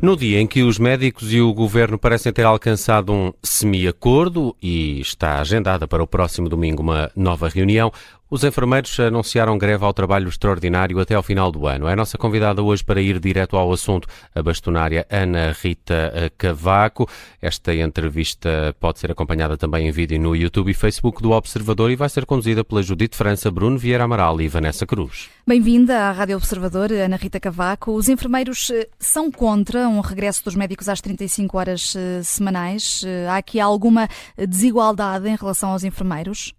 No 0.00 0.16
dia 0.16 0.40
em 0.40 0.46
que 0.46 0.62
os 0.62 0.78
médicos 0.78 1.32
e 1.32 1.40
o 1.40 1.52
governo 1.52 1.98
parecem 1.98 2.32
ter 2.32 2.44
alcançado 2.44 3.12
um 3.12 3.32
semi-acordo 3.42 4.54
e 4.62 5.00
está 5.00 5.40
agendada 5.40 5.88
para 5.88 6.00
o 6.00 6.06
próximo 6.06 6.48
domingo 6.48 6.80
uma 6.80 7.10
nova 7.16 7.48
reunião, 7.48 7.92
os 8.30 8.44
enfermeiros 8.44 8.98
anunciaram 9.00 9.56
greve 9.56 9.84
ao 9.84 9.92
trabalho 9.92 10.28
extraordinário 10.28 10.98
até 11.00 11.14
ao 11.14 11.22
final 11.22 11.50
do 11.50 11.66
ano. 11.66 11.88
É 11.88 11.92
a 11.92 11.96
nossa 11.96 12.18
convidada 12.18 12.62
hoje 12.62 12.84
para 12.84 13.00
ir 13.00 13.18
direto 13.18 13.56
ao 13.56 13.72
assunto, 13.72 14.06
a 14.34 14.42
bastonária 14.42 15.06
Ana 15.10 15.52
Rita 15.52 16.32
Cavaco. 16.36 17.08
Esta 17.40 17.74
entrevista 17.74 18.74
pode 18.78 18.98
ser 18.98 19.10
acompanhada 19.10 19.56
também 19.56 19.88
em 19.88 19.90
vídeo 19.90 20.20
no 20.20 20.36
YouTube 20.36 20.70
e 20.70 20.74
Facebook 20.74 21.22
do 21.22 21.30
Observador 21.30 21.90
e 21.90 21.96
vai 21.96 22.08
ser 22.08 22.26
conduzida 22.26 22.62
pela 22.62 22.82
Judite 22.82 23.16
França, 23.16 23.50
Bruno 23.50 23.78
Vieira 23.78 24.04
Amaral 24.04 24.40
e 24.40 24.48
Vanessa 24.48 24.86
Cruz. 24.86 25.28
Bem-vinda 25.46 25.98
à 25.98 26.12
Rádio 26.12 26.36
Observador, 26.36 26.92
Ana 26.92 27.16
Rita 27.16 27.40
Cavaco. 27.40 27.92
Os 27.92 28.08
enfermeiros 28.08 28.70
eh, 28.70 28.88
são 28.98 29.30
contra 29.30 29.88
um 29.88 30.00
regresso 30.00 30.44
dos 30.44 30.54
médicos 30.54 30.88
às 30.88 31.00
35 31.00 31.56
horas 31.56 31.96
eh, 31.96 32.22
semanais. 32.22 33.02
Eh, 33.06 33.26
há 33.26 33.36
aqui 33.36 33.58
alguma 33.58 34.08
desigualdade 34.36 35.26
em 35.28 35.36
relação 35.36 35.70
aos 35.70 35.84
enfermeiros? 35.84 36.57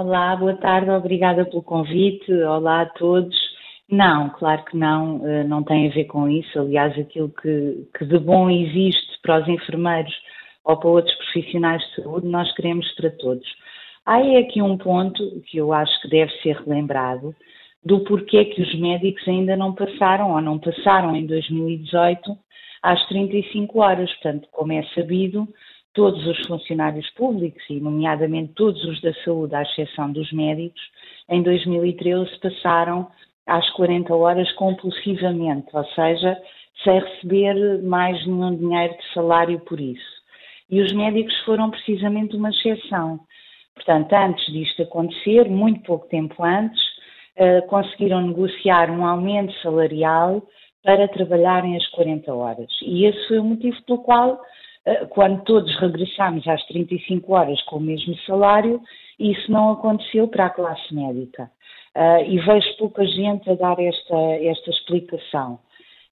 Olá, 0.00 0.36
boa 0.36 0.54
tarde, 0.54 0.88
obrigada 0.90 1.44
pelo 1.44 1.60
convite. 1.60 2.32
Olá 2.32 2.82
a 2.82 2.86
todos. 2.86 3.36
Não, 3.90 4.30
claro 4.30 4.64
que 4.64 4.76
não, 4.76 5.26
eh, 5.26 5.42
não 5.42 5.64
tem 5.64 5.88
a 5.88 5.92
ver 5.92 6.04
com 6.04 6.28
isso. 6.28 6.56
Aliás, 6.56 6.96
aquilo 6.96 7.30
que, 7.30 7.84
que 7.98 8.04
de 8.04 8.16
bom 8.16 8.48
existe 8.48 9.18
para 9.22 9.42
os 9.42 9.48
enfermeiros 9.48 10.14
ou 10.64 10.76
para 10.76 10.88
outros 10.88 11.16
profissionais 11.16 11.82
de 11.82 11.96
saúde, 11.96 12.28
nós 12.28 12.48
queremos 12.54 12.88
para 12.92 13.10
todos. 13.10 13.44
Há 14.06 14.18
aqui 14.38 14.62
um 14.62 14.78
ponto 14.78 15.20
que 15.48 15.58
eu 15.58 15.72
acho 15.72 16.00
que 16.00 16.08
deve 16.08 16.30
ser 16.42 16.54
relembrado 16.58 17.34
do 17.84 17.98
porquê 18.04 18.44
que 18.44 18.62
os 18.62 18.78
médicos 18.78 19.26
ainda 19.26 19.56
não 19.56 19.74
passaram 19.74 20.30
ou 20.30 20.40
não 20.40 20.60
passaram 20.60 21.16
em 21.16 21.26
2018 21.26 22.38
às 22.84 23.04
35 23.08 23.80
horas. 23.80 24.12
Portanto, 24.12 24.48
como 24.52 24.72
é 24.72 24.84
sabido, 24.94 25.48
todos 25.94 26.24
os 26.26 26.46
funcionários 26.46 27.08
públicos, 27.10 27.62
e 27.68 27.80
nomeadamente 27.80 28.52
todos 28.54 28.82
os 28.84 29.00
da 29.00 29.12
saúde, 29.24 29.54
à 29.54 29.62
exceção 29.62 30.12
dos 30.12 30.30
médicos, 30.32 30.80
em 31.28 31.42
2013 31.42 32.38
passaram 32.40 33.08
às 33.46 33.68
40 33.70 34.14
horas 34.14 34.50
compulsivamente, 34.52 35.68
ou 35.72 35.84
seja, 35.86 36.40
sem 36.84 37.00
receber 37.00 37.82
mais 37.82 38.24
nenhum 38.26 38.56
dinheiro 38.56 38.94
de 38.96 39.14
salário 39.14 39.58
por 39.60 39.80
isso. 39.80 40.18
E 40.70 40.80
os 40.80 40.92
médicos 40.92 41.34
foram 41.44 41.70
precisamente 41.70 42.36
uma 42.36 42.50
exceção. 42.50 43.20
Portanto, 43.74 44.12
antes 44.12 44.52
disto 44.52 44.82
acontecer, 44.82 45.48
muito 45.48 45.80
pouco 45.82 46.06
tempo 46.08 46.42
antes, 46.44 46.80
uh, 47.38 47.66
conseguiram 47.68 48.20
negociar 48.26 48.90
um 48.90 49.06
aumento 49.06 49.52
salarial 49.62 50.42
para 50.82 51.08
trabalharem 51.08 51.76
as 51.76 51.86
40 51.88 52.32
horas. 52.34 52.70
E 52.82 53.04
esse 53.04 53.28
foi 53.28 53.38
o 53.38 53.44
motivo 53.44 53.76
pelo 53.84 53.98
qual 53.98 54.34
eh, 54.34 54.57
quando 55.10 55.42
todos 55.44 55.74
regressamos 55.78 56.46
às 56.46 56.64
35 56.66 57.32
horas 57.32 57.60
com 57.62 57.76
o 57.76 57.80
mesmo 57.80 58.16
salário, 58.26 58.80
isso 59.18 59.50
não 59.50 59.72
aconteceu 59.72 60.28
para 60.28 60.46
a 60.46 60.50
classe 60.50 60.94
médica. 60.94 61.50
Uh, 61.96 62.22
e 62.28 62.38
vejo 62.38 62.76
pouca 62.76 63.04
gente 63.06 63.50
a 63.50 63.54
dar 63.54 63.78
esta, 63.80 64.16
esta 64.40 64.70
explicação. 64.70 65.58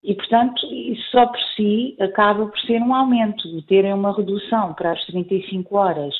E, 0.02 0.14
portanto, 0.14 0.66
isso 0.72 1.10
só 1.10 1.26
por 1.26 1.40
si 1.54 1.96
acaba 2.00 2.46
por 2.46 2.58
ser 2.60 2.80
um 2.80 2.94
aumento, 2.94 3.48
de 3.48 3.62
terem 3.62 3.92
uma 3.92 4.14
redução 4.14 4.74
para 4.74 4.92
as 4.92 5.04
35 5.06 5.76
horas 5.76 6.14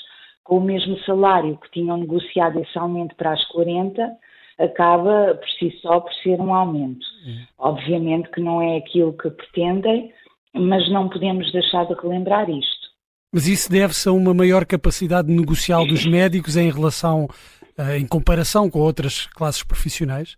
com 0.44 0.58
o 0.58 0.60
mesmo 0.60 0.96
salário 1.00 1.56
que 1.58 1.70
tinham 1.72 1.96
negociado 1.96 2.60
esse 2.60 2.78
aumento 2.78 3.14
para 3.16 3.32
as 3.32 3.44
40, 3.48 4.16
acaba 4.58 5.34
por 5.34 5.48
si 5.50 5.70
só 5.82 6.00
por 6.00 6.12
ser 6.14 6.40
um 6.40 6.54
aumento. 6.54 7.04
Uhum. 7.26 7.46
Obviamente 7.58 8.30
que 8.30 8.40
não 8.40 8.62
é 8.62 8.76
aquilo 8.76 9.12
que 9.12 9.30
pretendem, 9.30 10.12
mas 10.56 10.90
não 10.90 11.08
podemos 11.08 11.50
deixar 11.52 11.86
de 11.86 11.94
relembrar 11.94 12.48
isto. 12.50 12.86
Mas 13.32 13.46
isso 13.46 13.70
deve-se 13.70 14.08
a 14.08 14.12
uma 14.12 14.32
maior 14.32 14.64
capacidade 14.64 15.30
negocial 15.30 15.86
dos 15.86 16.04
médicos 16.06 16.56
em 16.56 16.70
relação, 16.70 17.28
eh, 17.76 17.98
em 17.98 18.06
comparação 18.06 18.70
com 18.70 18.80
outras 18.80 19.26
classes 19.26 19.62
profissionais? 19.62 20.36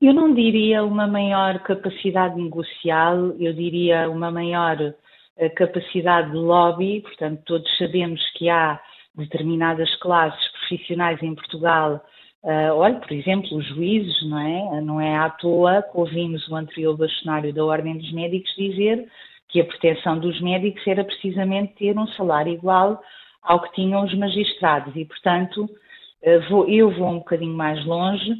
Eu 0.00 0.12
não 0.12 0.34
diria 0.34 0.84
uma 0.84 1.06
maior 1.06 1.58
capacidade 1.60 2.36
negocial, 2.36 3.34
eu 3.38 3.52
diria 3.52 4.08
uma 4.10 4.30
maior 4.30 4.94
eh, 5.36 5.48
capacidade 5.50 6.30
de 6.30 6.36
lobby, 6.36 7.00
portanto, 7.00 7.42
todos 7.44 7.76
sabemos 7.78 8.20
que 8.36 8.48
há 8.48 8.80
determinadas 9.14 9.94
classes 9.96 10.50
profissionais 10.52 11.22
em 11.22 11.34
Portugal 11.34 12.04
Uh, 12.46 12.72
olha, 12.76 12.94
por 13.00 13.10
exemplo, 13.10 13.58
os 13.58 13.66
juízes, 13.66 14.22
não 14.30 14.38
é? 14.38 14.80
Não 14.80 15.00
é 15.00 15.16
à 15.16 15.28
toa 15.30 15.82
que 15.82 15.98
ouvimos 15.98 16.46
o 16.46 16.54
anterior 16.54 16.96
bastonário 16.96 17.52
da 17.52 17.64
Ordem 17.64 17.98
dos 17.98 18.12
Médicos 18.12 18.54
dizer 18.56 19.08
que 19.48 19.60
a 19.60 19.64
proteção 19.64 20.20
dos 20.20 20.40
médicos 20.40 20.86
era 20.86 21.02
precisamente 21.02 21.74
ter 21.74 21.98
um 21.98 22.06
salário 22.06 22.52
igual 22.52 23.02
ao 23.42 23.60
que 23.62 23.72
tinham 23.72 24.04
os 24.04 24.14
magistrados 24.14 24.94
e, 24.94 25.04
portanto, 25.04 25.64
uh, 25.64 26.48
vou, 26.48 26.68
eu 26.68 26.88
vou 26.92 27.08
um 27.08 27.18
bocadinho 27.18 27.52
mais 27.52 27.84
longe, 27.84 28.32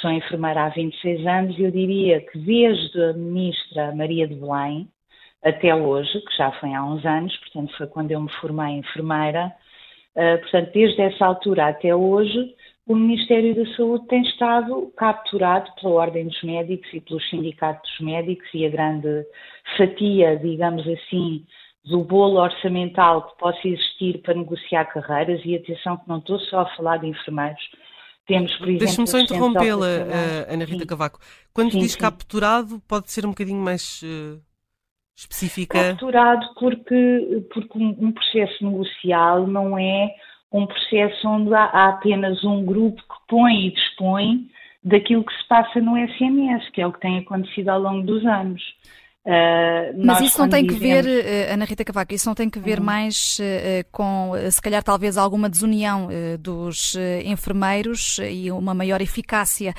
sou 0.00 0.12
enfermeira 0.12 0.66
há 0.66 0.68
26 0.68 1.26
anos 1.26 1.58
e 1.58 1.64
eu 1.64 1.72
diria 1.72 2.20
que 2.20 2.38
desde 2.38 3.02
a 3.02 3.12
ministra 3.12 3.92
Maria 3.92 4.28
de 4.28 4.36
Belém 4.36 4.88
até 5.42 5.74
hoje, 5.74 6.20
que 6.20 6.36
já 6.36 6.52
foi 6.60 6.72
há 6.74 6.84
uns 6.84 7.04
anos, 7.04 7.36
portanto 7.38 7.76
foi 7.76 7.88
quando 7.88 8.12
eu 8.12 8.20
me 8.20 8.30
formei 8.34 8.76
enfermeira, 8.76 9.52
uh, 10.14 10.38
portanto 10.42 10.70
desde 10.72 11.02
essa 11.02 11.26
altura 11.26 11.66
até 11.66 11.92
hoje 11.92 12.54
o 12.88 12.96
Ministério 12.96 13.54
da 13.54 13.76
Saúde 13.76 14.06
tem 14.08 14.22
estado 14.22 14.90
capturado 14.96 15.70
pela 15.78 15.92
Ordem 15.92 16.26
dos 16.26 16.42
Médicos 16.42 16.88
e 16.94 17.00
pelos 17.02 17.28
sindicatos 17.28 17.88
dos 17.90 18.00
médicos 18.00 18.48
e 18.54 18.64
a 18.64 18.70
grande 18.70 19.26
fatia, 19.76 20.36
digamos 20.38 20.88
assim, 20.88 21.44
do 21.84 22.02
bolo 22.02 22.40
orçamental 22.40 23.28
que 23.28 23.38
possa 23.38 23.68
existir 23.68 24.22
para 24.22 24.34
negociar 24.34 24.86
carreiras 24.86 25.42
e 25.44 25.54
atenção 25.54 25.98
que 25.98 26.08
não 26.08 26.18
estou 26.18 26.40
só 26.40 26.60
a 26.60 26.76
falar 26.76 26.96
de 26.96 27.08
enfermeiros, 27.08 27.60
temos, 28.26 28.56
por 28.56 28.68
exemplo... 28.68 28.86
Deixe-me 28.86 29.06
só 29.06 29.18
interrompê-la, 29.18 29.86
uh, 29.86 30.54
Ana 30.54 30.64
Rita 30.64 30.80
Sim. 30.80 30.86
Cavaco. 30.86 31.20
Quando 31.52 31.72
sim, 31.72 31.80
diz 31.80 31.92
sim. 31.92 31.98
capturado, 31.98 32.80
pode 32.88 33.10
ser 33.10 33.26
um 33.26 33.30
bocadinho 33.30 33.60
mais 33.60 34.00
uh, 34.02 34.40
específica? 35.14 35.90
Capturado 35.90 36.46
porque, 36.58 37.46
porque 37.52 37.78
um 37.78 38.12
processo 38.12 38.64
negocial 38.64 39.46
não 39.46 39.78
é 39.78 40.08
um 40.52 40.66
processo 40.66 41.28
onde 41.28 41.52
há, 41.54 41.88
apenas 41.88 42.42
um 42.44 42.64
grupo 42.64 43.00
que 43.02 43.28
põe 43.28 43.66
e 43.66 43.74
dispõe 43.74 44.48
daquilo 44.82 45.24
que 45.24 45.32
se 45.34 45.48
passa 45.48 45.80
no 45.80 45.96
SMS, 45.96 46.68
que 46.72 46.80
é 46.80 46.86
o 46.86 46.92
que 46.92 47.00
tem 47.00 47.18
acontecido 47.18 47.68
ao 47.68 47.80
longo 47.80 48.06
dos 48.06 48.24
anos. 48.24 48.62
Uh, 49.28 49.92
Mas 50.06 50.22
isso 50.22 50.38
não 50.38 50.48
tem 50.48 50.66
que 50.66 50.72
ver, 50.72 51.04
uh, 51.04 51.52
Ana 51.52 51.66
Rita 51.66 51.84
Cavaco, 51.84 52.14
isso 52.14 52.26
não 52.26 52.34
tem 52.34 52.48
que 52.48 52.58
ver 52.58 52.78
uhum. 52.78 52.84
mais 52.86 53.38
uh, 53.38 53.86
com, 53.92 54.32
se 54.50 54.62
calhar, 54.62 54.82
talvez 54.82 55.18
alguma 55.18 55.50
desunião 55.50 56.08
dos 56.40 56.96
enfermeiros 57.24 58.18
e 58.18 58.50
uma 58.50 58.72
maior 58.72 59.02
eficácia 59.02 59.74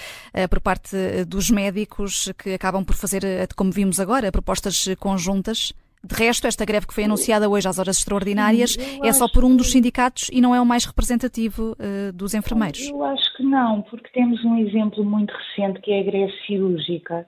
por 0.50 0.62
parte 0.62 0.96
dos 1.26 1.50
médicos 1.50 2.32
que 2.38 2.54
acabam 2.54 2.84
por 2.86 2.96
fazer, 2.96 3.24
como 3.56 3.72
vimos 3.72 4.00
agora, 4.00 4.32
propostas 4.32 4.88
conjuntas? 5.00 5.74
De 6.04 6.16
resto, 6.16 6.48
esta 6.48 6.66
greve 6.66 6.88
que 6.88 6.94
foi 6.94 7.04
anunciada 7.04 7.50
hoje 7.50 7.68
às 7.68 7.78
horas 7.78 7.98
extraordinárias 7.98 8.78
é 9.04 9.12
só 9.12 9.28
por 9.28 9.44
um 9.44 9.56
dos 9.56 9.72
sindicatos 9.72 10.30
e 10.32 10.40
não 10.40 10.56
é 10.56 10.62
o 10.62 10.66
mais 10.66 10.86
representativo 10.86 11.74
uh, 11.74 12.14
dos 12.14 12.34
enfermeiros. 12.34 12.90
Eu 12.90 13.04
acho 13.04 13.36
que 13.36 13.44
não, 13.44 13.82
porque 13.82 14.10
temos 14.14 14.44
um 14.46 14.58
exemplo 14.58 15.04
muito 15.04 15.34
recente 15.34 15.82
que 15.82 15.92
é 15.92 16.00
a 16.00 16.04
greve 16.04 16.34
cirúrgica. 16.46 17.28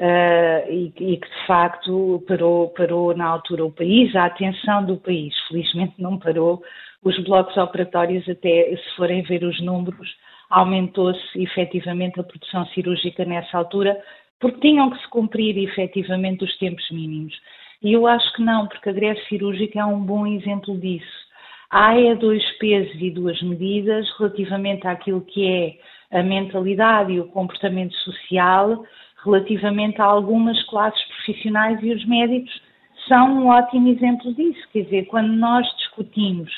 Uh, 0.00 0.62
e, 0.70 0.92
e, 0.96 1.16
que 1.16 1.28
de 1.28 1.46
facto 1.48 2.22
parou, 2.28 2.68
parou 2.68 3.16
na 3.16 3.26
altura 3.26 3.64
o 3.64 3.72
país, 3.72 4.14
a 4.14 4.26
atenção 4.26 4.84
do 4.84 4.96
país. 4.96 5.34
Felizmente 5.48 5.94
não 5.98 6.16
parou 6.16 6.62
os 7.02 7.18
blocos 7.24 7.56
operatórios, 7.56 8.28
até 8.28 8.76
se 8.76 8.96
forem 8.96 9.22
ver 9.22 9.42
os 9.42 9.60
números, 9.60 10.08
aumentou-se 10.50 11.20
efetivamente 11.42 12.18
a 12.20 12.22
produção 12.22 12.64
cirúrgica 12.66 13.24
nessa 13.24 13.58
altura, 13.58 14.00
porque 14.40 14.60
tinham 14.60 14.90
que 14.90 15.00
se 15.00 15.08
cumprir 15.08 15.58
efetivamente 15.58 16.44
os 16.44 16.56
tempos 16.58 16.88
mínimos. 16.90 17.34
E 17.82 17.92
eu 17.92 18.06
acho 18.06 18.32
que 18.34 18.42
não, 18.42 18.66
porque 18.66 18.88
a 18.88 18.92
greve 18.92 19.20
cirúrgica 19.28 19.78
é 19.78 19.84
um 19.84 20.00
bom 20.00 20.26
exemplo 20.26 20.76
disso. 20.78 21.28
Há 21.70 21.98
é 21.98 22.14
dois 22.14 22.44
pesos 22.58 23.00
e 23.00 23.10
duas 23.10 23.40
medidas 23.42 24.08
relativamente 24.18 24.86
àquilo 24.86 25.20
que 25.20 25.46
é 25.46 26.18
a 26.18 26.22
mentalidade 26.22 27.12
e 27.12 27.20
o 27.20 27.28
comportamento 27.28 27.94
social, 27.96 28.84
relativamente 29.24 30.00
a 30.00 30.04
algumas 30.04 30.60
classes 30.64 31.02
profissionais 31.04 31.78
e 31.82 31.92
os 31.92 32.04
médicos 32.06 32.62
são 33.06 33.42
um 33.42 33.48
ótimo 33.48 33.88
exemplo 33.88 34.32
disso. 34.34 34.66
Quer 34.72 34.84
dizer, 34.84 35.06
quando 35.06 35.32
nós 35.32 35.66
discutimos 35.76 36.50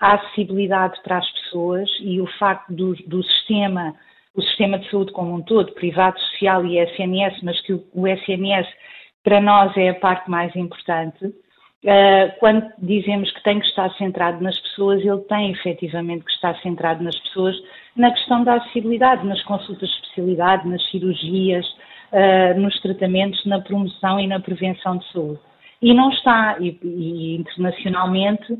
a 0.00 0.14
acessibilidade 0.14 1.00
para 1.02 1.18
as 1.18 1.30
pessoas 1.32 1.88
e 2.00 2.20
o 2.20 2.26
facto 2.38 2.72
do, 2.72 2.94
do 3.06 3.22
sistema, 3.22 3.94
o 4.34 4.42
sistema 4.42 4.78
de 4.78 4.90
saúde 4.90 5.12
como 5.12 5.34
um 5.34 5.42
todo, 5.42 5.72
privado, 5.72 6.18
social 6.20 6.64
e 6.66 6.78
SNS, 6.78 7.42
mas 7.42 7.60
que 7.62 7.72
o, 7.72 7.84
o 7.94 8.06
SNS 8.06 8.66
para 9.26 9.40
nós 9.40 9.76
é 9.76 9.88
a 9.88 9.94
parte 9.94 10.30
mais 10.30 10.54
importante. 10.54 11.26
Uh, 11.26 12.30
quando 12.38 12.64
dizemos 12.78 13.28
que 13.32 13.42
tem 13.42 13.58
que 13.58 13.66
estar 13.66 13.90
centrado 13.94 14.40
nas 14.40 14.56
pessoas, 14.60 15.04
ele 15.04 15.20
tem 15.22 15.50
efetivamente 15.50 16.24
que 16.24 16.30
estar 16.30 16.56
centrado 16.60 17.02
nas 17.02 17.18
pessoas, 17.18 17.56
na 17.96 18.12
questão 18.12 18.44
da 18.44 18.54
acessibilidade, 18.54 19.26
nas 19.26 19.42
consultas 19.42 19.88
de 19.88 19.96
especialidade, 19.96 20.68
nas 20.68 20.80
cirurgias, 20.90 21.66
uh, 22.12 22.60
nos 22.60 22.80
tratamentos, 22.80 23.44
na 23.46 23.60
promoção 23.60 24.20
e 24.20 24.28
na 24.28 24.38
prevenção 24.38 24.98
de 24.98 25.12
saúde. 25.12 25.40
E 25.82 25.92
não 25.92 26.10
está, 26.10 26.56
e, 26.60 26.78
e 26.84 27.36
internacionalmente, 27.36 28.56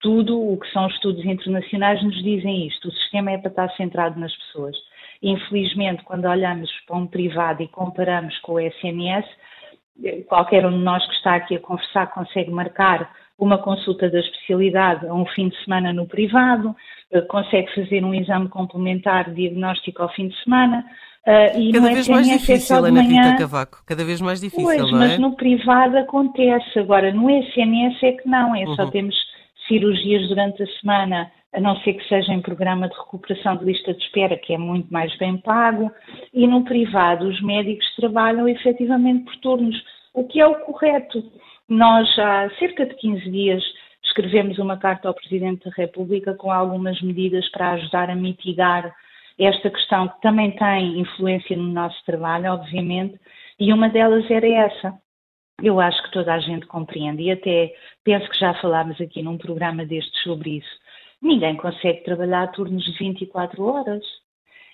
tudo 0.00 0.40
o 0.40 0.58
que 0.58 0.70
são 0.72 0.86
estudos 0.88 1.26
internacionais 1.26 2.02
nos 2.02 2.22
dizem 2.22 2.66
isto: 2.66 2.88
o 2.88 2.92
sistema 2.92 3.32
é 3.32 3.38
para 3.38 3.50
estar 3.50 3.68
centrado 3.76 4.18
nas 4.18 4.34
pessoas. 4.34 4.74
Infelizmente, 5.22 6.02
quando 6.04 6.24
olhamos 6.24 6.70
para 6.86 6.96
um 6.96 7.06
privado 7.06 7.62
e 7.62 7.68
comparamos 7.68 8.38
com 8.38 8.54
o 8.54 8.60
SNS, 8.60 9.26
qualquer 10.28 10.66
um 10.66 10.70
de 10.70 10.84
nós 10.84 11.04
que 11.06 11.14
está 11.14 11.36
aqui 11.36 11.56
a 11.56 11.60
conversar 11.60 12.06
consegue 12.08 12.50
marcar 12.50 13.10
uma 13.38 13.58
consulta 13.58 14.08
da 14.08 14.18
especialidade 14.18 15.06
a 15.06 15.14
um 15.14 15.26
fim 15.26 15.48
de 15.48 15.64
semana 15.64 15.92
no 15.92 16.06
privado, 16.06 16.74
eh, 17.12 17.20
consegue 17.22 17.72
fazer 17.74 18.02
um 18.02 18.14
exame 18.14 18.48
complementar 18.48 19.30
diagnóstico 19.32 20.02
ao 20.02 20.08
fim 20.12 20.28
de 20.28 20.42
semana. 20.42 20.84
Uh, 21.26 21.58
e 21.58 21.72
Cada 21.72 21.92
vez 21.92 22.08
mais 22.08 22.28
é 22.28 22.38
difícil, 22.38 22.84
Ana 22.84 23.02
Rita 23.02 23.36
Cavaco. 23.36 23.82
Cada 23.84 24.04
vez 24.04 24.20
mais 24.20 24.40
difícil, 24.40 24.64
pois, 24.64 24.92
não 24.92 25.02
é? 25.02 25.08
mas 25.08 25.18
no 25.18 25.34
privado 25.34 25.98
acontece. 25.98 26.78
Agora, 26.78 27.12
no 27.12 27.28
SNS 27.28 28.00
é 28.04 28.12
que 28.12 28.28
não, 28.28 28.54
é 28.54 28.64
uhum. 28.64 28.76
só 28.76 28.86
temos 28.86 29.16
cirurgias 29.66 30.28
durante 30.28 30.62
a 30.62 30.66
semana, 30.80 31.30
a 31.54 31.60
não 31.60 31.76
ser 31.80 31.94
que 31.94 32.08
seja 32.08 32.32
em 32.32 32.40
programa 32.40 32.88
de 32.88 32.96
recuperação 32.96 33.56
de 33.56 33.64
lista 33.64 33.94
de 33.94 34.02
espera, 34.02 34.36
que 34.36 34.52
é 34.52 34.58
muito 34.58 34.92
mais 34.92 35.16
bem 35.18 35.36
pago, 35.38 35.90
e 36.32 36.46
no 36.46 36.64
privado 36.64 37.26
os 37.26 37.40
médicos 37.42 37.86
trabalham 37.96 38.48
efetivamente 38.48 39.24
por 39.24 39.36
turnos, 39.36 39.82
o 40.14 40.24
que 40.24 40.40
é 40.40 40.46
o 40.46 40.54
correto. 40.60 41.22
Nós, 41.68 42.08
há 42.18 42.50
cerca 42.58 42.86
de 42.86 42.94
15 42.94 43.30
dias, 43.30 43.62
escrevemos 44.04 44.58
uma 44.58 44.76
carta 44.76 45.08
ao 45.08 45.14
Presidente 45.14 45.64
da 45.64 45.74
República 45.76 46.34
com 46.34 46.50
algumas 46.50 47.00
medidas 47.02 47.48
para 47.50 47.72
ajudar 47.72 48.10
a 48.10 48.14
mitigar 48.14 48.94
esta 49.38 49.68
questão 49.68 50.08
que 50.08 50.20
também 50.22 50.52
tem 50.52 51.00
influência 51.00 51.56
no 51.56 51.64
nosso 51.64 52.02
trabalho, 52.06 52.52
obviamente, 52.52 53.20
e 53.60 53.72
uma 53.72 53.88
delas 53.88 54.30
era 54.30 54.48
essa. 54.48 54.94
Eu 55.62 55.80
acho 55.80 56.02
que 56.02 56.10
toda 56.12 56.34
a 56.34 56.38
gente 56.38 56.66
compreende 56.66 57.22
e 57.22 57.30
até 57.30 57.74
penso 58.04 58.28
que 58.28 58.38
já 58.38 58.52
falámos 58.54 59.00
aqui 59.00 59.22
num 59.22 59.38
programa 59.38 59.86
destes 59.86 60.22
sobre 60.22 60.58
isso. 60.58 60.78
Ninguém 61.20 61.56
consegue 61.56 62.04
trabalhar 62.04 62.52
turnos 62.52 62.84
de 62.84 62.92
24 62.92 63.64
horas. 63.64 64.04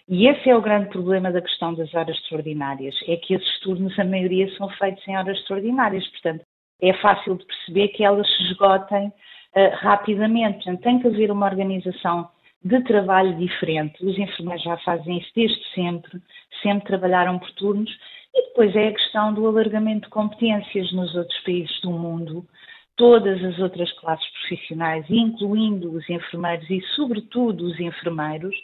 E 0.08 0.26
esse 0.26 0.50
é 0.50 0.56
o 0.56 0.60
grande 0.60 0.88
problema 0.88 1.30
da 1.30 1.40
questão 1.40 1.72
das 1.74 1.94
horas 1.94 2.16
extraordinárias, 2.16 2.94
é 3.06 3.16
que 3.16 3.34
esses 3.34 3.60
turnos, 3.60 3.96
a 3.98 4.04
maioria, 4.04 4.52
são 4.56 4.68
feitos 4.70 5.06
em 5.06 5.16
horas 5.16 5.38
extraordinárias. 5.38 6.06
Portanto, 6.08 6.44
é 6.80 6.92
fácil 6.94 7.36
de 7.36 7.46
perceber 7.46 7.88
que 7.88 8.02
elas 8.02 8.26
se 8.36 8.42
esgotem 8.42 9.06
uh, 9.06 9.76
rapidamente. 9.76 10.64
Portanto, 10.64 10.82
tem 10.82 10.98
que 10.98 11.06
haver 11.06 11.30
uma 11.30 11.46
organização 11.46 12.28
de 12.64 12.80
trabalho 12.82 13.36
diferente. 13.38 14.04
Os 14.04 14.18
enfermeiros 14.18 14.64
já 14.64 14.76
fazem 14.78 15.18
isso 15.18 15.30
desde 15.34 15.64
sempre, 15.72 16.20
sempre 16.60 16.86
trabalharam 16.86 17.38
por 17.38 17.50
turnos. 17.52 17.90
E 18.34 18.42
depois 18.48 18.74
é 18.74 18.88
a 18.88 18.92
questão 18.92 19.34
do 19.34 19.46
alargamento 19.46 20.06
de 20.06 20.10
competências 20.10 20.92
nos 20.92 21.14
outros 21.14 21.38
países 21.40 21.80
do 21.80 21.90
mundo. 21.90 22.46
Todas 22.96 23.42
as 23.44 23.58
outras 23.58 23.90
classes 23.92 24.26
profissionais, 24.40 25.04
incluindo 25.08 25.92
os 25.92 26.08
enfermeiros 26.08 26.68
e, 26.70 26.80
sobretudo, 26.94 27.64
os 27.64 27.78
enfermeiros, 27.80 28.54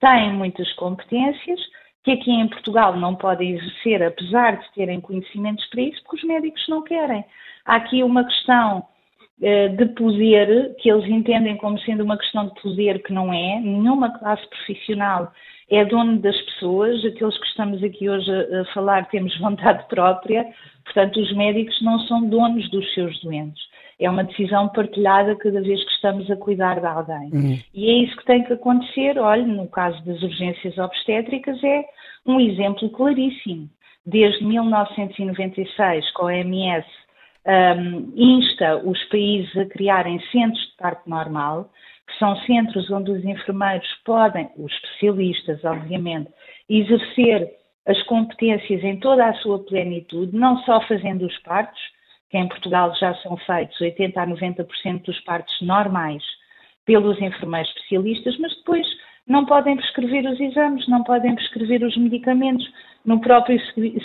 têm 0.00 0.32
muitas 0.32 0.72
competências 0.74 1.60
que 2.02 2.12
aqui 2.12 2.30
em 2.30 2.48
Portugal 2.48 2.96
não 2.96 3.14
podem 3.14 3.56
exercer, 3.56 4.02
apesar 4.02 4.56
de 4.56 4.72
terem 4.72 5.00
conhecimentos 5.00 5.64
para 5.66 5.82
isso, 5.82 6.02
porque 6.02 6.16
os 6.16 6.24
médicos 6.24 6.66
não 6.68 6.82
querem. 6.82 7.24
Há 7.66 7.76
aqui 7.76 8.02
uma 8.02 8.24
questão 8.24 8.86
eh, 9.42 9.68
de 9.68 9.86
poder, 9.86 10.74
que 10.76 10.90
eles 10.90 11.08
entendem 11.08 11.56
como 11.56 11.78
sendo 11.80 12.04
uma 12.04 12.18
questão 12.18 12.48
de 12.48 12.60
poder 12.60 13.02
que 13.02 13.12
não 13.12 13.32
é. 13.32 13.60
Nenhuma 13.60 14.18
classe 14.18 14.46
profissional 14.48 15.32
é 15.70 15.84
dono 15.84 16.18
das 16.18 16.38
pessoas. 16.42 17.04
Aqueles 17.04 17.38
que 17.38 17.46
estamos 17.46 17.82
aqui 17.82 18.10
hoje 18.10 18.30
a, 18.30 18.64
falar 18.74 19.08
temos 19.08 19.36
vontade 19.38 19.86
própria, 19.88 20.46
portanto, 20.84 21.20
os 21.20 21.32
médicos 21.36 21.80
não 21.82 21.98
são 22.00 22.28
donos 22.28 22.68
dos 22.70 22.92
seus 22.92 23.18
doentes. 23.22 23.62
É 23.98 24.08
uma 24.08 24.24
decisão 24.24 24.68
partilhada 24.68 25.36
cada 25.36 25.60
vez 25.60 25.82
que 25.84 25.92
estamos 25.92 26.30
a 26.30 26.36
cuidar 26.36 26.80
de 26.80 26.86
alguém. 26.86 27.30
Uhum. 27.32 27.58
E 27.74 27.90
é 27.90 27.92
isso 28.04 28.16
que 28.16 28.24
tem 28.24 28.42
que 28.42 28.52
acontecer. 28.54 29.18
Olha, 29.18 29.46
no 29.46 29.68
caso 29.68 30.02
das 30.04 30.22
urgências 30.22 30.76
obstétricas, 30.78 31.62
é 31.62 31.84
um 32.26 32.40
exemplo 32.40 32.88
claríssimo. 32.90 33.68
Desde 34.06 34.42
1996, 34.44 36.10
com 36.12 36.22
a 36.22 36.26
OMS 36.26 36.86
um, 37.46 38.12
insta 38.16 38.76
os 38.76 39.02
países 39.04 39.54
a 39.56 39.66
criarem 39.66 40.20
centros 40.32 40.62
de 40.62 40.76
parto 40.76 41.08
normal, 41.08 41.70
que 42.10 42.18
são 42.18 42.36
centros 42.42 42.90
onde 42.90 43.10
os 43.10 43.24
enfermeiros 43.24 43.88
podem, 44.04 44.50
os 44.56 44.72
especialistas, 44.72 45.64
obviamente, 45.64 46.30
exercer 46.68 47.48
as 47.86 48.02
competências 48.04 48.82
em 48.84 48.98
toda 48.98 49.26
a 49.26 49.34
sua 49.34 49.58
plenitude, 49.60 50.36
não 50.36 50.58
só 50.64 50.80
fazendo 50.82 51.26
os 51.26 51.38
partos, 51.38 51.80
que 52.30 52.38
em 52.38 52.48
Portugal 52.48 52.94
já 52.98 53.14
são 53.16 53.36
feitos 53.38 53.80
80 53.80 54.20
a 54.20 54.26
90% 54.26 55.02
dos 55.02 55.20
partos 55.20 55.54
normais 55.60 56.22
pelos 56.84 57.20
enfermeiros 57.20 57.70
especialistas, 57.70 58.38
mas 58.38 58.54
depois 58.56 58.86
não 59.26 59.44
podem 59.44 59.76
prescrever 59.76 60.26
os 60.26 60.40
exames, 60.40 60.86
não 60.88 61.02
podem 61.02 61.34
prescrever 61.34 61.82
os 61.82 61.96
medicamentos. 61.96 62.68
No 63.04 63.20
próprio 63.20 63.60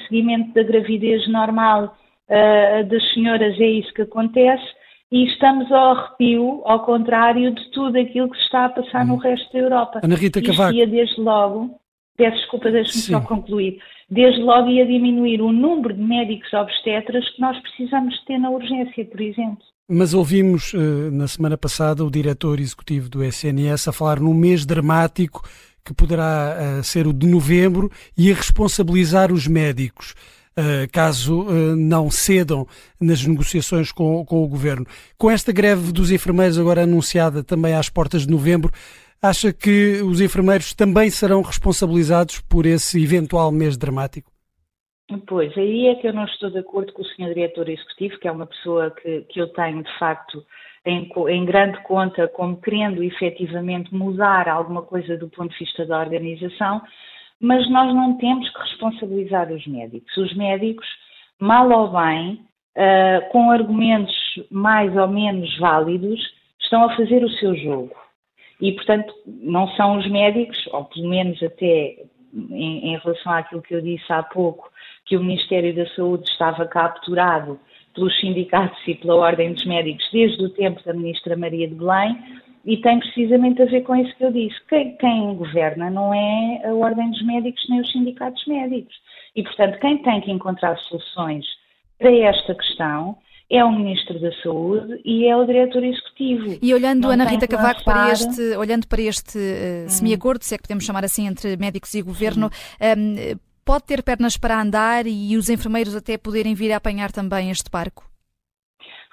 seguimento 0.07 0.53
da 0.53 0.63
gravidez 0.63 1.27
normal 1.27 1.97
uh, 2.29 2.83
das 2.85 3.13
senhoras 3.13 3.59
é 3.59 3.65
isso 3.65 3.93
que 3.93 4.03
acontece 4.03 4.65
e 5.15 5.27
estamos 5.27 5.71
ao 5.71 5.91
arrepio, 5.91 6.61
ao 6.65 6.85
contrário 6.85 7.55
de 7.55 7.71
tudo 7.71 7.97
aquilo 7.97 8.29
que 8.29 8.35
se 8.35 8.43
está 8.43 8.65
a 8.65 8.69
passar 8.69 9.05
hum. 9.05 9.07
no 9.07 9.15
resto 9.15 9.49
da 9.53 9.59
Europa. 9.59 10.01
Ana 10.03 10.15
Rita 10.17 10.41
Cavaco. 10.41 10.73
Ia 10.73 10.85
desde 10.85 11.21
logo, 11.21 11.79
peço 12.17 12.35
desculpa, 12.35 12.69
deixe-me 12.69 13.01
só 13.01 13.21
concluir, 13.21 13.79
desde 14.09 14.41
logo 14.41 14.67
ia 14.67 14.85
diminuir 14.85 15.41
o 15.41 15.53
número 15.53 15.93
de 15.93 16.01
médicos 16.01 16.51
obstetras 16.51 17.23
que 17.29 17.39
nós 17.39 17.57
precisamos 17.61 18.13
ter 18.25 18.37
na 18.37 18.49
urgência, 18.49 19.05
por 19.05 19.21
exemplo. 19.21 19.63
Mas 19.89 20.13
ouvimos 20.13 20.73
uh, 20.73 21.09
na 21.13 21.29
semana 21.29 21.57
passada 21.57 22.03
o 22.03 22.11
diretor 22.11 22.59
executivo 22.59 23.07
do 23.07 23.23
SNS 23.23 23.87
a 23.87 23.93
falar 23.93 24.19
num 24.19 24.33
mês 24.33 24.65
dramático 24.65 25.47
que 25.85 25.93
poderá 25.93 26.57
uh, 26.57 26.83
ser 26.83 27.07
o 27.07 27.13
de 27.13 27.25
novembro 27.25 27.89
e 28.17 28.29
a 28.33 28.35
responsabilizar 28.35 29.31
os 29.31 29.47
médicos. 29.47 30.13
Uh, 30.57 30.89
caso 30.89 31.41
uh, 31.41 31.75
não 31.75 32.09
cedam 32.09 32.65
nas 32.99 33.25
negociações 33.25 33.91
com, 33.91 34.23
com, 34.25 34.41
o 34.41 34.47
governo. 34.47 34.85
Com 35.17 35.29
esta 35.29 35.51
greve 35.51 35.91
dos 35.91 36.11
enfermeiros 36.11 36.57
agora 36.57 36.83
anunciada 36.83 37.43
também 37.43 37.73
às 37.73 37.89
portas 37.89 38.25
de 38.25 38.31
novembro, 38.31 38.71
acha 39.21 39.51
que 39.51 40.01
os 40.01 40.21
enfermeiros 40.21 40.73
também 40.73 41.09
serão 41.09 41.41
responsabilizados 41.41 42.39
por 42.39 42.65
esse 42.65 43.03
eventual 43.03 43.51
mês 43.51 43.77
dramático? 43.77 44.31
Pois, 45.27 45.55
aí 45.57 45.87
é 45.87 45.95
que 45.95 46.07
eu 46.07 46.13
não 46.13 46.25
estou 46.25 46.49
de 46.49 46.57
acordo 46.57 46.91
com 46.93 47.03
o 47.03 47.05
senhor 47.05 47.33
diretor 47.33 47.69
executivo, 47.69 48.17
que 48.17 48.27
é 48.27 48.31
uma 48.31 48.47
pessoa 48.47 48.89
que, 48.89 49.21
que 49.29 49.39
eu 49.39 49.47
tenho 49.49 49.83
de 49.83 49.99
facto 49.99 50.43
em, 50.83 51.11
em, 51.29 51.45
grande 51.45 51.79
conta 51.83 52.27
como 52.27 52.59
querendo 52.59 53.03
efetivamente 53.03 53.93
mudar 53.93 54.47
alguma 54.47 54.81
coisa 54.81 55.15
do 55.17 55.29
ponto 55.29 55.51
de 55.51 55.59
vista 55.59 55.85
da 55.85 55.99
organização, 55.99 56.81
mas 57.39 57.69
nós 57.69 57.93
não 57.93 58.17
temos 58.17 58.49
que 58.49 58.59
responsabilizar 58.59 59.51
os 59.51 59.65
médicos. 59.67 60.15
Os 60.17 60.33
médicos, 60.35 60.87
mal 61.39 61.69
ou 61.69 61.89
bem, 61.89 62.39
uh, 62.77 63.29
com 63.31 63.51
argumentos 63.51 64.15
mais 64.49 64.95
ou 64.95 65.07
menos 65.07 65.57
válidos, 65.57 66.19
estão 66.59 66.85
a 66.85 66.95
fazer 66.95 67.23
o 67.23 67.29
seu 67.29 67.55
jogo. 67.55 67.95
E, 68.61 68.71
portanto, 68.71 69.13
não 69.25 69.67
são 69.75 69.97
os 69.97 70.09
médicos, 70.09 70.57
ou 70.71 70.85
pelo 70.85 71.09
menos 71.09 71.41
até 71.43 71.97
em, 72.33 72.93
em 72.93 72.97
relação 72.97 73.33
àquilo 73.33 73.61
que 73.61 73.75
eu 73.75 73.81
disse 73.81 74.11
há 74.11 74.23
pouco, 74.23 74.69
que 75.05 75.17
o 75.17 75.23
Ministério 75.23 75.75
da 75.75 75.87
Saúde 75.89 76.27
estava 76.29 76.65
capturado 76.65 77.59
pelos 77.93 78.17
sindicatos 78.19 78.77
e 78.87 78.95
pela 78.95 79.15
Ordem 79.15 79.53
dos 79.53 79.65
Médicos 79.65 80.07
desde 80.11 80.43
o 80.43 80.49
tempo 80.49 80.83
da 80.83 80.93
Ministra 80.93 81.35
Maria 81.35 81.67
de 81.67 81.75
Belém, 81.75 82.17
e 82.65 82.77
tem 82.77 82.99
precisamente 82.99 83.61
a 83.61 83.65
ver 83.65 83.81
com 83.81 83.95
isso 83.95 84.15
que 84.17 84.25
eu 84.25 84.31
disse. 84.31 84.55
Quem, 84.67 84.97
quem, 84.97 85.35
governa 85.35 85.89
não 85.89 86.13
é 86.13 86.61
a 86.65 86.73
Ordem 86.73 87.11
dos 87.11 87.23
Médicos 87.23 87.63
nem 87.69 87.79
os 87.79 87.91
sindicatos 87.91 88.43
médicos. 88.47 88.95
E, 89.35 89.43
portanto, 89.43 89.79
quem 89.79 90.01
tem 90.01 90.21
que 90.21 90.31
encontrar 90.31 90.75
soluções 90.79 91.45
para 91.99 92.11
esta 92.11 92.55
questão 92.55 93.17
é 93.49 93.63
o 93.63 93.71
Ministro 93.71 94.19
da 94.19 94.31
Saúde 94.41 94.99
e 95.05 95.27
é 95.27 95.37
o 95.37 95.45
Diretor 95.45 95.83
Executivo. 95.83 96.57
E 96.59 96.73
olhando, 96.73 97.03
não 97.03 97.11
Ana 97.11 97.25
Rita 97.25 97.47
Cavaco, 97.47 97.83
para 97.83 98.11
este, 98.11 98.41
olhando 98.57 98.87
para 98.87 99.01
este 99.01 99.37
uh, 99.37 99.89
semi-acordo, 99.89 100.43
se 100.43 100.55
é 100.55 100.57
que 100.57 100.63
podemos 100.63 100.83
chamar 100.83 101.05
assim, 101.05 101.27
entre 101.27 101.55
médicos 101.57 101.93
e 101.93 102.01
governo, 102.01 102.49
um, 102.97 103.37
pode 103.63 103.83
ter 103.85 104.01
pernas 104.01 104.37
para 104.37 104.59
andar 104.59 105.05
e 105.05 105.37
os 105.37 105.49
enfermeiros 105.49 105.95
até 105.95 106.17
poderem 106.17 106.55
vir 106.55 106.71
a 106.71 106.77
apanhar 106.77 107.11
também 107.11 107.51
este 107.51 107.69
barco? 107.69 108.14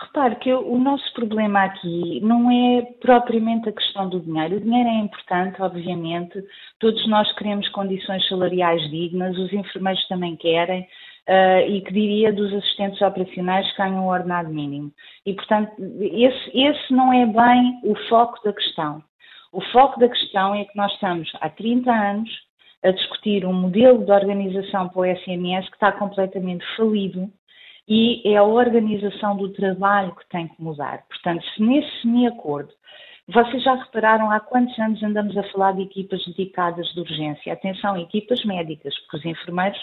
Repare 0.02 0.37
que 0.37 0.52
o 0.52 0.78
nosso 0.78 1.12
problema 1.12 1.62
aqui 1.64 2.21
não 2.23 2.50
é 2.50 2.82
propriamente 3.00 3.68
a 3.68 3.73
questão 3.73 4.09
do 4.09 4.21
dinheiro. 4.21 4.56
O 4.56 4.61
dinheiro 4.61 4.88
é 4.88 4.99
importante, 4.99 5.62
obviamente, 5.62 6.42
todos 6.80 7.06
nós 7.06 7.30
queremos 7.37 7.68
condições 7.68 8.26
salariais 8.26 8.82
dignas, 8.90 9.38
os 9.38 9.52
enfermeiros 9.52 10.06
também 10.09 10.35
querem, 10.37 10.82
uh, 11.28 11.71
e 11.71 11.80
que 11.82 11.92
diria 11.92 12.32
dos 12.32 12.52
assistentes 12.52 13.00
operacionais 13.00 13.71
que 13.71 13.78
ganham 13.78 14.06
o 14.06 14.11
ordenado 14.11 14.52
mínimo. 14.52 14.92
E, 15.25 15.35
portanto, 15.35 15.73
esse, 16.00 16.59
esse 16.59 16.92
não 16.92 17.12
é 17.12 17.25
bem 17.25 17.80
o 17.85 17.94
foco 18.09 18.42
da 18.44 18.52
questão. 18.52 19.02
O 19.52 19.61
foco 19.73 20.00
da 20.00 20.09
questão 20.09 20.54
é 20.54 20.64
que 20.64 20.76
nós 20.76 20.92
estamos 20.94 21.30
há 21.40 21.49
30 21.49 21.90
anos 21.92 22.30
a 22.82 22.90
discutir 22.90 23.47
um 23.47 23.52
modelo 23.52 24.04
de 24.04 24.11
organização 24.11 24.88
para 24.88 25.00
o 25.00 25.04
SNS 25.04 25.68
que 25.68 25.76
está 25.76 25.92
completamente 25.92 26.64
falido 26.76 27.30
e 27.88 28.22
é 28.24 28.36
a 28.36 28.44
organização 28.44 29.36
do 29.36 29.48
trabalho 29.50 30.14
que 30.14 30.28
tem 30.28 30.48
que 30.48 30.62
mudar. 30.62 31.04
Portanto, 31.08 31.44
se 31.54 31.62
nesse 31.62 32.02
semi-acordo 32.02 32.72
vocês 33.28 33.62
já 33.62 33.74
repararam 33.74 34.30
há 34.30 34.40
quantos 34.40 34.76
anos 34.78 35.02
andamos 35.02 35.36
a 35.36 35.42
falar 35.44 35.72
de 35.72 35.82
equipas 35.82 36.24
dedicadas 36.26 36.86
de 36.92 37.00
urgência? 37.00 37.52
Atenção, 37.52 37.96
equipas 37.96 38.44
médicas, 38.44 38.96
porque 39.00 39.16
os 39.16 39.24
enfermeiros 39.24 39.78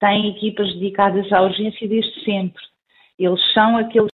têm 0.00 0.30
equipas 0.30 0.72
dedicadas 0.74 1.32
à 1.32 1.42
urgência 1.42 1.88
desde 1.88 2.24
sempre. 2.24 2.62
Eles 3.18 3.40
são 3.52 3.76
aqueles. 3.76 4.10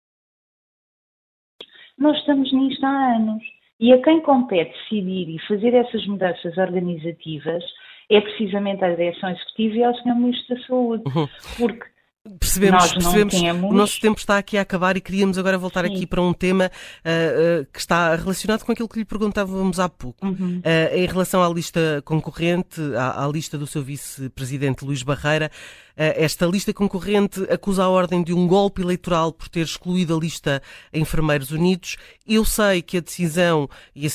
Nós 1.97 2.17
estamos 2.17 2.51
nisto 2.51 2.83
há 2.85 3.15
anos. 3.15 3.43
E 3.79 3.91
a 3.91 4.01
quem 4.01 4.21
compete 4.21 4.71
decidir 4.71 5.29
e 5.29 5.39
fazer 5.47 5.73
essas 5.73 6.05
mudanças 6.07 6.57
organizativas 6.57 7.63
é 8.09 8.21
precisamente 8.21 8.83
a 8.83 8.89
direção 8.89 9.29
executiva 9.29 9.75
e 9.75 9.83
ao 9.83 9.95
Sr. 9.95 10.15
Ministro 10.15 10.55
da 10.55 10.63
Saúde. 10.65 11.03
Uhum. 11.07 11.27
Porque 11.57 11.92
Percebemos, 12.39 12.93
percebemos. 12.93 13.33
Temos... 13.33 13.69
O 13.69 13.73
nosso 13.73 13.99
tempo 13.99 14.17
está 14.17 14.37
aqui 14.37 14.57
a 14.57 14.61
acabar 14.61 14.95
e 14.95 15.01
queríamos 15.01 15.37
agora 15.37 15.57
voltar 15.57 15.85
Sim. 15.85 15.93
aqui 15.93 16.07
para 16.07 16.21
um 16.21 16.31
tema 16.31 16.71
uh, 17.03 17.61
uh, 17.61 17.65
que 17.65 17.79
está 17.79 18.15
relacionado 18.15 18.63
com 18.63 18.71
aquilo 18.71 18.87
que 18.87 18.99
lhe 18.99 19.03
perguntávamos 19.05 19.77
há 19.77 19.89
pouco. 19.89 20.25
Uhum. 20.25 20.59
Uh, 20.59 20.95
em 20.95 21.05
relação 21.05 21.43
à 21.43 21.53
lista 21.53 22.01
concorrente, 22.05 22.79
à, 22.95 23.25
à 23.25 23.27
lista 23.27 23.57
do 23.57 23.67
seu 23.67 23.83
vice-presidente 23.83 24.85
Luís 24.85 25.03
Barreira, 25.03 25.51
esta 25.95 26.45
lista 26.45 26.73
concorrente 26.73 27.41
acusa 27.51 27.83
a 27.83 27.89
Ordem 27.89 28.23
de 28.23 28.33
um 28.33 28.47
golpe 28.47 28.81
eleitoral 28.81 29.31
por 29.31 29.47
ter 29.47 29.62
excluído 29.62 30.15
a 30.15 30.19
lista 30.19 30.62
Enfermeiros 30.91 31.51
Unidos. 31.51 31.97
Eu 32.27 32.43
sei 32.43 32.81
que 32.81 32.97
a 32.97 33.01
decisão 33.01 33.69
e, 33.95 34.07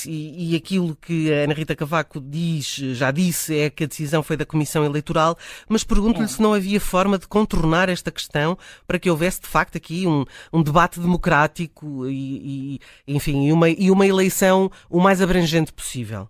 e 0.52 0.56
aquilo 0.56 0.96
que 0.96 1.32
a 1.32 1.44
Ana 1.44 1.54
Rita 1.54 1.76
Cavaco 1.76 2.20
diz, 2.20 2.74
já 2.74 3.10
disse, 3.10 3.56
é 3.56 3.70
que 3.70 3.84
a 3.84 3.86
decisão 3.86 4.22
foi 4.22 4.36
da 4.36 4.46
Comissão 4.46 4.84
Eleitoral, 4.84 5.36
mas 5.68 5.84
pergunto-lhe 5.84 6.24
é. 6.24 6.28
se 6.28 6.42
não 6.42 6.52
havia 6.52 6.80
forma 6.80 7.18
de 7.18 7.28
contornar 7.28 7.88
esta 7.88 8.10
questão 8.10 8.58
para 8.86 8.98
que 8.98 9.10
houvesse 9.10 9.40
de 9.40 9.46
facto 9.46 9.76
aqui 9.76 10.06
um, 10.06 10.24
um 10.52 10.62
debate 10.62 10.98
democrático 10.98 12.06
e, 12.08 12.80
e 13.06 13.14
enfim, 13.14 13.46
e 13.46 13.52
uma, 13.52 13.68
e 13.68 13.90
uma 13.90 14.06
eleição 14.06 14.70
o 14.90 15.00
mais 15.00 15.22
abrangente 15.22 15.72
possível. 15.72 16.28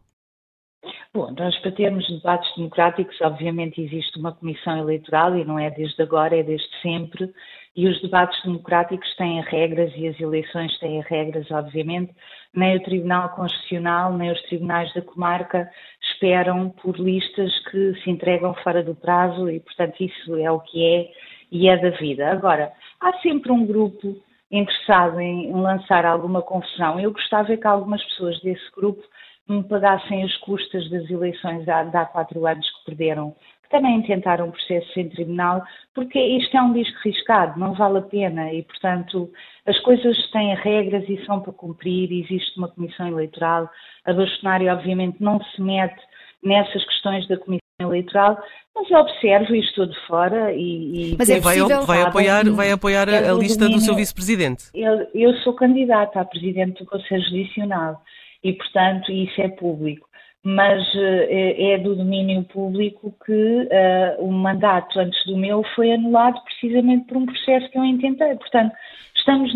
Bom, 1.19 1.35
nós 1.37 1.59
para 1.59 1.73
termos 1.73 2.07
debates 2.09 2.49
democráticos, 2.55 3.21
obviamente 3.21 3.83
existe 3.83 4.17
uma 4.21 4.31
comissão 4.31 4.79
eleitoral 4.79 5.37
e 5.37 5.45
não 5.45 5.59
é 5.59 5.69
desde 5.69 6.01
agora, 6.01 6.39
é 6.39 6.45
desde 6.45 6.69
sempre, 6.81 7.29
e 7.75 7.89
os 7.89 8.01
debates 8.01 8.41
democráticos 8.45 9.17
têm 9.17 9.41
regras 9.41 9.93
e 9.97 10.07
as 10.07 10.21
eleições 10.21 10.79
têm 10.79 11.01
regras, 11.01 11.51
obviamente. 11.51 12.15
Nem 12.55 12.77
o 12.77 12.83
Tribunal 12.85 13.31
Constitucional, 13.31 14.13
nem 14.13 14.31
os 14.31 14.41
tribunais 14.43 14.95
da 14.95 15.03
comarca 15.03 15.69
esperam 16.01 16.71
por 16.71 16.97
listas 16.97 17.53
que 17.69 17.95
se 18.01 18.11
entregam 18.11 18.55
fora 18.63 18.81
do 18.85 18.95
prazo 18.95 19.51
e, 19.51 19.59
portanto, 19.59 20.01
isso 20.01 20.37
é 20.37 20.49
o 20.49 20.61
que 20.61 20.85
é 20.87 21.11
e 21.51 21.69
é 21.69 21.77
da 21.79 21.91
vida. 21.99 22.31
Agora, 22.31 22.73
há 23.01 23.13
sempre 23.15 23.51
um 23.51 23.67
grupo 23.67 24.17
interessado 24.53 25.21
em 25.21 25.53
lançar 25.53 26.07
alguma 26.07 26.43
confusão. 26.43 27.01
Eu 27.01 27.11
gostava 27.11 27.57
que 27.57 27.67
algumas 27.67 28.05
pessoas 28.05 28.41
desse 28.41 28.71
grupo 28.71 29.03
me 29.49 29.63
pagassem 29.65 30.23
as 30.23 30.37
custas 30.39 30.89
das 30.91 31.09
eleições 31.11 31.65
de 31.65 31.71
há, 31.71 32.05
quatro 32.07 32.47
anos 32.47 32.67
que 32.67 32.85
perderam, 32.85 33.35
que 33.63 33.71
também 33.71 34.03
tentaram 34.03 34.49
um 34.49 34.51
processo 34.51 35.01
em 35.01 35.09
tribunal, 35.09 35.63
porque 35.95 36.19
isto 36.21 36.57
é 36.57 36.63
um 36.63 36.73
disco 36.73 36.99
riscado, 37.03 37.59
não 37.59 37.75
vale 37.75 37.99
a 37.99 38.03
pena 38.03 38.53
e, 38.53 38.63
portanto, 38.63 39.31
as 39.67 39.79
coisas 39.81 40.17
têm 40.31 40.55
regras 40.55 41.09
e 41.09 41.25
são 41.25 41.41
para 41.41 41.53
cumprir, 41.53 42.13
existe 42.13 42.59
uma 42.59 42.69
comissão 42.69 43.09
eleitoral, 43.09 43.71
a 44.05 44.13
bastonária 44.13 44.73
obviamente 44.73 45.17
não 45.21 45.43
se 45.43 45.61
mete 45.61 46.01
nessas 46.43 46.85
questões 46.85 47.27
da 47.27 47.37
comissão 47.37 47.63
eleitoral, 47.81 48.39
mas 48.75 48.91
eu 48.91 48.99
observo 48.99 49.55
e 49.55 49.61
estou 49.61 49.87
de 49.87 49.99
fora 50.07 50.53
e... 50.53 51.13
e 51.13 51.17
mas 51.19 51.31
é 51.31 51.41
possível... 51.41 51.83
vai, 51.85 52.03
apoiar, 52.03 52.45
vai 52.51 52.71
apoiar 52.71 53.09
a, 53.09 53.31
a 53.31 53.35
lista 53.35 53.61
domínio, 53.61 53.81
do 53.81 53.85
seu 53.85 53.95
vice-presidente? 53.95 54.65
Eu, 54.75 55.09
eu 55.15 55.35
sou 55.39 55.55
candidata 55.55 56.21
a 56.21 56.25
presidente 56.25 56.83
do 56.83 56.87
Conselho 56.91 57.23
Judicial 57.25 58.01
e, 58.43 58.53
portanto, 58.53 59.11
isso 59.11 59.41
é 59.41 59.49
público. 59.49 60.09
Mas 60.45 60.83
uh, 60.95 61.27
é 61.29 61.79
do 61.79 61.97
domínio 61.97 62.45
público 62.45 63.15
que 63.27 63.33
uh, 63.33 64.25
o 64.25 64.33
mandato 64.33 64.99
antes 64.99 65.23
do 65.27 65.37
meu 65.37 65.65
foi 65.75 65.93
anulado 65.93 66.41
precisamente 66.45 67.07
por 67.07 67.17
um 67.17 67.27
processo 67.27 67.69
que 67.71 67.79
eu 67.79 67.85
intentei. 67.85 68.35
Portanto, 68.37 68.73
estamos 69.17 69.53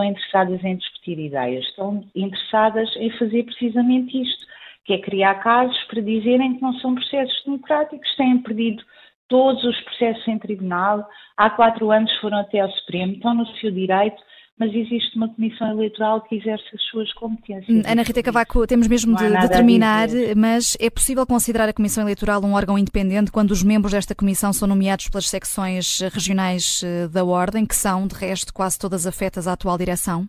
estão 0.00 0.04
interessadas 0.04 0.64
em 0.64 0.76
discutir 0.76 1.18
ideias, 1.18 1.64
estão 1.66 2.04
interessadas 2.14 2.94
em 2.96 3.10
fazer 3.18 3.44
precisamente 3.44 4.22
isto, 4.22 4.46
que 4.84 4.94
é 4.94 4.98
criar 4.98 5.34
casos 5.36 5.78
para 5.84 6.00
dizerem 6.00 6.56
que 6.56 6.62
não 6.62 6.72
são 6.74 6.94
processos 6.94 7.44
democráticos, 7.44 8.16
têm 8.16 8.38
perdido 8.38 8.82
todos 9.28 9.62
os 9.62 9.80
processos 9.82 10.26
em 10.26 10.38
tribunal, 10.38 11.06
há 11.36 11.50
quatro 11.50 11.90
anos 11.90 12.12
foram 12.18 12.38
até 12.38 12.60
ao 12.60 12.70
Supremo, 12.70 13.12
estão 13.12 13.34
no 13.34 13.46
seu 13.58 13.70
direito 13.70 14.20
mas 14.60 14.74
existe 14.74 15.16
uma 15.16 15.26
comissão 15.30 15.70
eleitoral 15.70 16.20
que 16.20 16.36
exerce 16.36 16.64
as 16.74 16.82
suas 16.90 17.10
competências. 17.14 17.66
Hum, 17.66 17.82
Ana 17.86 18.02
Rita 18.02 18.22
Cavaco, 18.22 18.66
temos 18.66 18.86
mesmo 18.86 19.16
de, 19.16 19.26
de 19.26 19.48
terminar, 19.48 20.06
mas 20.36 20.76
é 20.78 20.90
possível 20.90 21.26
considerar 21.26 21.66
a 21.66 21.72
Comissão 21.72 22.04
Eleitoral 22.04 22.44
um 22.44 22.52
órgão 22.52 22.78
independente 22.78 23.32
quando 23.32 23.52
os 23.52 23.62
membros 23.62 23.92
desta 23.92 24.14
comissão 24.14 24.52
são 24.52 24.68
nomeados 24.68 25.08
pelas 25.08 25.30
secções 25.30 26.00
regionais 26.12 26.82
eh, 26.84 27.08
da 27.08 27.24
Ordem, 27.24 27.64
que 27.64 27.74
são, 27.74 28.06
de 28.06 28.14
resto, 28.14 28.52
quase 28.52 28.78
todas 28.78 29.06
afetas 29.06 29.48
à 29.48 29.54
atual 29.54 29.78
direção? 29.78 30.28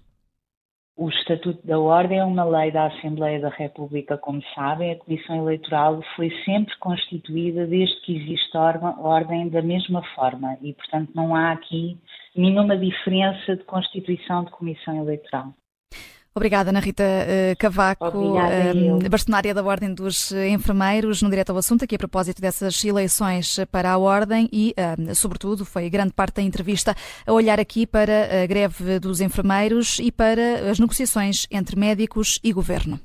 O 1.01 1.09
Estatuto 1.09 1.65
da 1.65 1.79
Ordem 1.79 2.19
é 2.19 2.23
uma 2.23 2.43
lei 2.43 2.69
da 2.69 2.85
Assembleia 2.85 3.39
da 3.39 3.49
República, 3.49 4.19
como 4.19 4.39
sabem. 4.53 4.91
A 4.91 4.95
Comissão 4.97 5.35
Eleitoral 5.37 5.99
foi 6.15 6.29
sempre 6.45 6.77
constituída 6.77 7.65
desde 7.65 7.99
que 8.01 8.15
existe 8.15 8.55
ordem 8.55 9.49
da 9.49 9.63
mesma 9.63 10.03
forma 10.13 10.59
e, 10.61 10.75
portanto, 10.75 11.09
não 11.15 11.35
há 11.35 11.53
aqui 11.53 11.97
nenhuma 12.35 12.77
diferença 12.77 13.55
de 13.55 13.63
constituição 13.63 14.43
de 14.43 14.51
Comissão 14.51 14.95
Eleitoral. 15.01 15.55
Obrigada, 16.33 16.69
Ana 16.69 16.79
Rita 16.79 17.03
uh, 17.03 17.57
Cavaco, 17.57 18.07
uh, 18.07 19.09
bastonária 19.09 19.53
da 19.53 19.61
Ordem 19.63 19.93
dos 19.93 20.31
Enfermeiros, 20.31 21.21
no 21.21 21.29
direto 21.29 21.49
ao 21.49 21.57
assunto, 21.57 21.83
aqui 21.83 21.95
a 21.95 21.99
propósito 21.99 22.41
dessas 22.41 22.83
eleições 22.85 23.59
para 23.69 23.91
a 23.91 23.97
Ordem 23.97 24.47
e, 24.51 24.73
sobretudo, 25.13 25.65
foi 25.65 25.89
grande 25.89 26.13
parte 26.13 26.35
da 26.35 26.41
entrevista 26.41 26.95
a 27.27 27.33
olhar 27.33 27.59
aqui 27.59 27.85
para 27.85 28.43
a 28.43 28.45
greve 28.45 28.97
dos 28.99 29.19
enfermeiros 29.19 29.99
e 29.99 30.11
para 30.11 30.71
as 30.71 30.79
negociações 30.79 31.45
entre 31.51 31.77
médicos 31.77 32.39
e 32.41 32.53
governo. 32.53 32.99